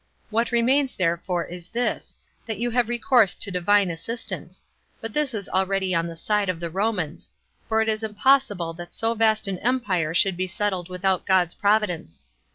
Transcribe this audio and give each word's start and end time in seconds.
What 0.31 0.51
remains, 0.51 0.95
therefore, 0.95 1.45
is 1.45 1.67
this, 1.69 2.15
that 2.47 2.57
you 2.57 2.71
have 2.71 2.89
recourse 2.89 3.35
to 3.35 3.51
Divine 3.51 3.91
assistance; 3.91 4.65
but 4.99 5.13
this 5.13 5.31
is 5.31 5.47
already 5.47 5.93
on 5.93 6.07
the 6.07 6.15
side 6.15 6.49
of 6.49 6.59
the 6.59 6.71
Romans; 6.71 7.29
for 7.69 7.81
it 7.83 7.87
is 7.87 8.01
impossible 8.03 8.73
that 8.73 8.95
so 8.95 9.13
vast 9.13 9.47
an 9.47 9.59
empire 9.59 10.15
should 10.15 10.37
be 10.37 10.47
settled 10.47 10.89
without 10.89 11.27
God's 11.27 11.53
providence. 11.53 12.25